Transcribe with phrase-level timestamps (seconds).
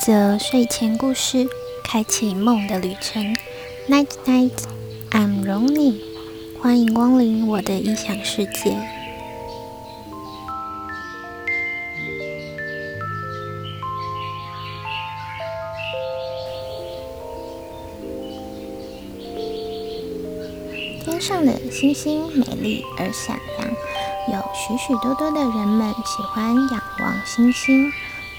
[0.00, 1.46] 则睡前故事，
[1.84, 3.22] 开启梦的旅程。
[3.86, 4.50] Night night,
[5.10, 6.00] I'm Ronnie，
[6.58, 8.78] 欢迎光临我的异想世界。
[21.04, 23.70] 天上的星星美丽而闪亮，
[24.32, 27.92] 有许许多多的人们喜欢仰望星星。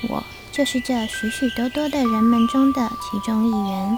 [0.10, 0.24] 我。
[0.52, 3.98] 就是这许许多多的人们中的其中一员，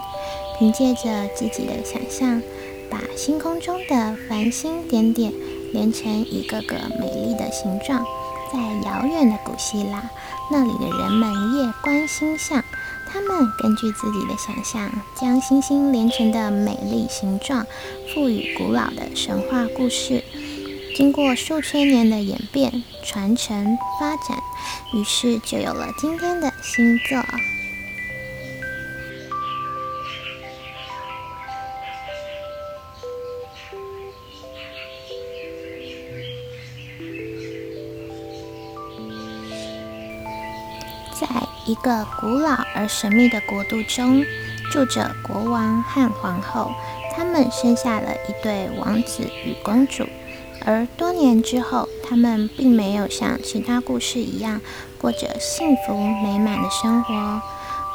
[0.58, 2.40] 凭借着自己的想象，
[2.88, 5.32] 把星空中的繁星点点
[5.72, 8.04] 连成一个个美丽的形状。
[8.52, 10.08] 在遥远的古希腊，
[10.48, 12.62] 那里的人们夜观星象，
[13.10, 17.66] 他们根据自己的想象，将星星连成的美丽形状
[18.12, 20.22] 赋予古老的神话故事。
[20.94, 24.38] 经过数千年的演变、传承、发展，
[24.94, 27.18] 于是就有了今天的星座。
[41.12, 41.26] 在
[41.66, 44.24] 一个古老而神秘的国度中，
[44.70, 46.70] 住着国王和皇后，
[47.16, 50.06] 他们生下了一对王子与公主。
[50.66, 54.60] 而多年之后，他们并没有像其他故事一样
[54.98, 57.42] 过着幸福美满的生活。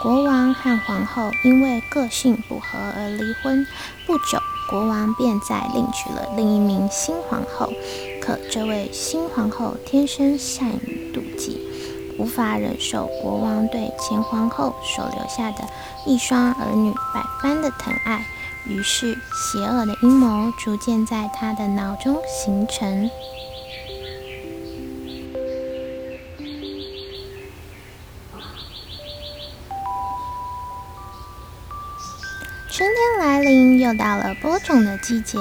[0.02, 3.66] 国王和皇后因为个性不合而离婚。
[4.06, 7.74] 不久，国王便再另娶了另一名新皇后。
[8.22, 11.60] 可这位新皇后天生善于妒忌，
[12.20, 15.68] 无法忍受国王对前皇后所留下的
[16.06, 18.24] 一双儿女百般的疼爱。
[18.70, 23.10] 于是，邪恶的阴谋逐渐在他的脑中形成。
[32.70, 35.40] 春天来临，又到了播种的季节。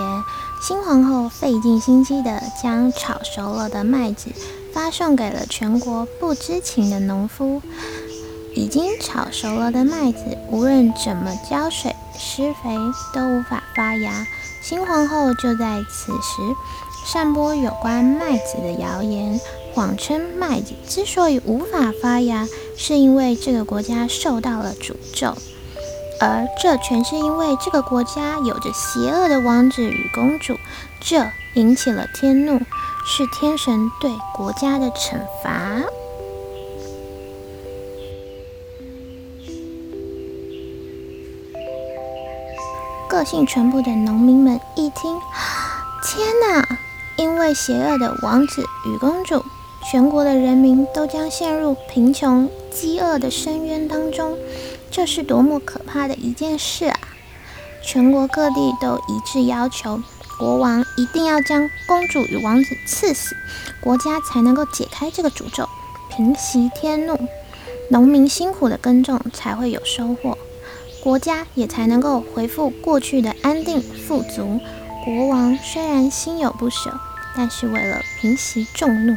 [0.60, 4.32] 新皇后费尽心机地将炒熟了的麦子
[4.72, 7.60] 发送给了全国不知情的农夫。
[8.54, 11.94] 已经炒熟了的麦子，无论怎么浇水。
[12.38, 12.70] 施肥
[13.12, 14.24] 都无法发芽，
[14.62, 16.40] 新皇后就在此时
[17.04, 19.40] 散播有关麦子的谣言，
[19.74, 25.34] 谎称麦子之所以无法发芽，是因为这个国家受到了诅咒，
[26.20, 30.56] 而这全是因为这个国家有着邪恶的王子与公主，
[31.00, 32.60] 这引起了天怒，
[33.04, 35.82] 是天神对国家的惩罚。
[43.08, 45.18] 个性淳朴的农民们一听，
[46.04, 46.78] 天哪！
[47.16, 49.42] 因为邪恶的王子与公主，
[49.90, 54.36] 全国的人民都将陷入贫穷、饥饿的深渊当中。
[54.90, 56.98] 这是多么可怕的一件事啊！
[57.82, 60.02] 全国各地都一致要求，
[60.38, 63.34] 国王一定要将公主与王子赐死，
[63.80, 65.66] 国家才能够解开这个诅咒，
[66.14, 67.18] 平息天怒。
[67.90, 70.36] 农民辛苦的耕种，才会有收获。
[71.08, 74.60] 国家也才能够恢复过去的安定富足。
[75.06, 77.00] 国王虽然心有不舍，
[77.34, 79.16] 但是为了平息众怒，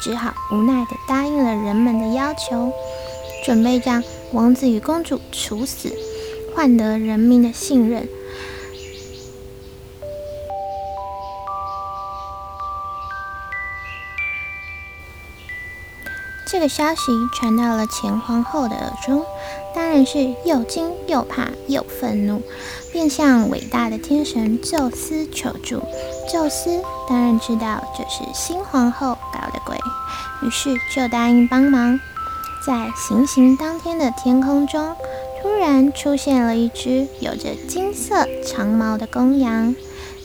[0.00, 2.72] 只好无奈地答应了人们的要求，
[3.44, 4.00] 准备将
[4.30, 5.92] 王子与公主处死，
[6.54, 8.08] 换得人民的信任。
[16.46, 19.26] 这个消息传到了前皇后的耳中。
[19.74, 22.40] 当然是又惊又怕又愤怒，
[22.92, 25.82] 便向伟大的天神宙斯求助。
[26.32, 29.76] 宙斯当然知道这是新皇后搞的鬼，
[30.42, 31.98] 于是就答应帮忙。
[32.64, 34.94] 在行刑当天的天空中，
[35.42, 39.74] 突然出现了一只有着金色长毛的公羊，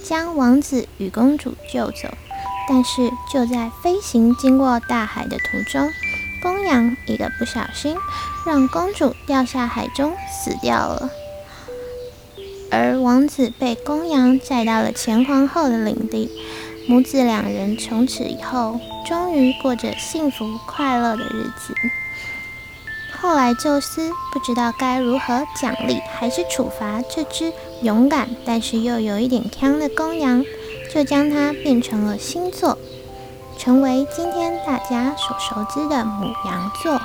[0.04, 2.08] 将王子与公主救走。
[2.70, 5.90] 但是就在飞行经过大海的途中，
[7.06, 7.96] 一个不小心，
[8.46, 11.10] 让公主掉下海中死掉了，
[12.72, 16.30] 而王子被公羊载到了前皇后的领地，
[16.88, 21.74] 母子两人从此以后终于过着幸福快乐的日子。
[23.22, 27.52] 后来宙斯不知道该如何奖励还是处罚这只
[27.82, 30.46] 勇敢但是又有一点腔的公羊，
[30.94, 32.78] 就将它变成了星座。
[33.60, 36.98] 成为今天大家所熟知的母羊座。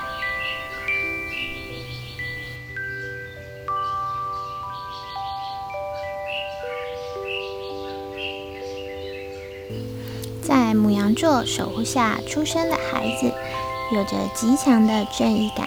[10.40, 13.32] 在母羊座守护下出生的孩子，
[13.92, 15.66] 有着极强的正义感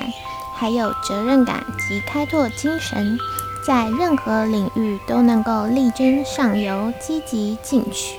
[0.55, 3.19] 还有责任感及开拓精神，
[3.65, 8.15] 在任何领域都能够力争上游、积极进取，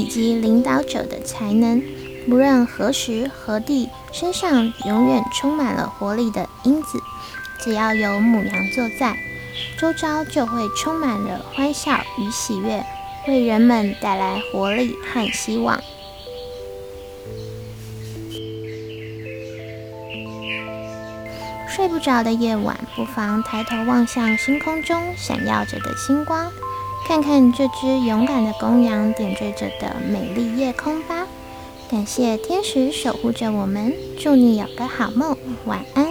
[0.00, 1.82] 以及领导者的才能。
[2.26, 6.98] 无论何时何地，身上永远充满了活力的因子。
[7.58, 9.14] 只要有母羊座在，
[9.78, 12.82] 周遭就会充满了欢笑与喜悦，
[13.28, 15.78] 为人们带来活力和希望。
[21.68, 26.50] 睡不着的夜晚，不妨抬头望向星空中闪耀着的星光，
[27.10, 31.26] 看看这只勇敢的公羊点缀着的美丽夜空吧。
[31.90, 36.09] 感谢天使守护着我们，祝你有个好梦，晚安。